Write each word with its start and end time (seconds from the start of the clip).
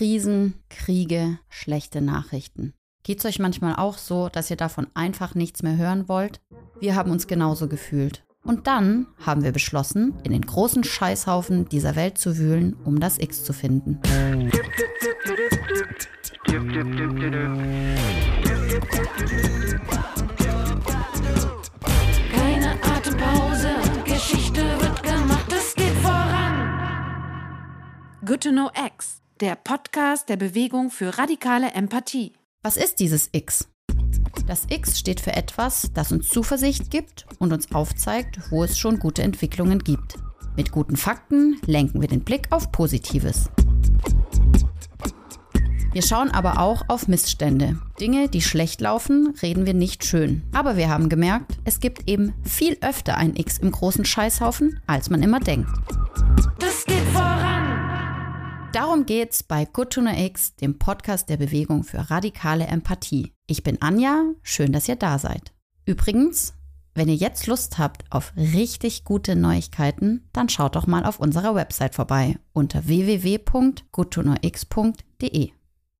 Krisen, 0.00 0.54
Kriege, 0.70 1.38
schlechte 1.50 2.00
Nachrichten. 2.00 2.72
Geht's 3.02 3.26
euch 3.26 3.38
manchmal 3.38 3.76
auch 3.76 3.98
so, 3.98 4.30
dass 4.30 4.48
ihr 4.48 4.56
davon 4.56 4.86
einfach 4.94 5.34
nichts 5.34 5.62
mehr 5.62 5.76
hören 5.76 6.08
wollt? 6.08 6.40
Wir 6.80 6.94
haben 6.94 7.10
uns 7.10 7.26
genauso 7.26 7.68
gefühlt. 7.68 8.24
Und 8.42 8.66
dann 8.66 9.08
haben 9.18 9.44
wir 9.44 9.52
beschlossen, 9.52 10.14
in 10.24 10.32
den 10.32 10.40
großen 10.40 10.84
Scheißhaufen 10.84 11.68
dieser 11.68 11.96
Welt 11.96 12.16
zu 12.16 12.38
wühlen, 12.38 12.76
um 12.82 12.98
das 12.98 13.18
X 13.18 13.44
zu 13.44 13.52
finden. 13.52 14.00
Keine 22.32 22.72
Atempause, 22.84 23.74
Geschichte 24.06 24.62
wird 24.80 25.02
gemacht, 25.02 25.52
es 25.52 25.74
geht 25.74 25.92
voran. 25.98 26.70
Good 28.24 28.44
to 28.44 28.48
Know 28.48 28.70
X, 28.86 29.20
der 29.40 29.54
Podcast 29.54 30.28
der 30.28 30.36
Bewegung 30.36 30.90
für 30.90 31.16
radikale 31.16 31.70
Empathie. 31.72 32.34
Was 32.62 32.76
ist 32.76 33.00
dieses 33.00 33.30
X? 33.32 33.68
Das 34.46 34.66
X 34.68 34.98
steht 34.98 35.18
für 35.20 35.32
etwas, 35.32 35.90
das 35.94 36.12
uns 36.12 36.28
Zuversicht 36.28 36.90
gibt 36.90 37.24
und 37.38 37.52
uns 37.52 37.72
aufzeigt, 37.72 38.38
wo 38.50 38.64
es 38.64 38.78
schon 38.78 38.98
gute 38.98 39.22
Entwicklungen 39.22 39.78
gibt. 39.78 40.16
Mit 40.56 40.72
guten 40.72 40.96
Fakten 40.96 41.58
lenken 41.64 42.02
wir 42.02 42.08
den 42.08 42.22
Blick 42.22 42.48
auf 42.50 42.70
Positives. 42.70 43.48
Wir 45.92 46.02
schauen 46.02 46.30
aber 46.30 46.60
auch 46.60 46.82
auf 46.88 47.08
Missstände. 47.08 47.78
Dinge, 47.98 48.28
die 48.28 48.42
schlecht 48.42 48.82
laufen, 48.82 49.34
reden 49.40 49.64
wir 49.64 49.74
nicht 49.74 50.04
schön. 50.04 50.42
Aber 50.52 50.76
wir 50.76 50.90
haben 50.90 51.08
gemerkt, 51.08 51.58
es 51.64 51.80
gibt 51.80 52.08
eben 52.08 52.34
viel 52.44 52.76
öfter 52.82 53.16
ein 53.16 53.34
X 53.36 53.56
im 53.56 53.70
großen 53.70 54.04
Scheißhaufen, 54.04 54.80
als 54.86 55.08
man 55.08 55.22
immer 55.22 55.40
denkt. 55.40 55.70
Darum 58.72 59.04
geht's 59.04 59.42
bei 59.42 59.64
Good 59.64 59.96
X, 59.96 60.54
dem 60.54 60.78
Podcast 60.78 61.28
der 61.28 61.38
Bewegung 61.38 61.82
für 61.82 62.08
radikale 62.08 62.68
Empathie. 62.68 63.32
Ich 63.48 63.64
bin 63.64 63.82
Anja, 63.82 64.26
schön, 64.42 64.72
dass 64.72 64.88
ihr 64.88 64.94
da 64.94 65.18
seid. 65.18 65.52
Übrigens, 65.86 66.54
wenn 66.94 67.08
ihr 67.08 67.16
jetzt 67.16 67.48
Lust 67.48 67.78
habt 67.78 68.04
auf 68.10 68.32
richtig 68.36 69.02
gute 69.04 69.34
Neuigkeiten, 69.34 70.28
dann 70.32 70.48
schaut 70.48 70.76
doch 70.76 70.86
mal 70.86 71.04
auf 71.04 71.18
unserer 71.18 71.56
Website 71.56 71.96
vorbei 71.96 72.38
unter 72.52 72.86
www.goodtoknowx.de. 72.86 75.50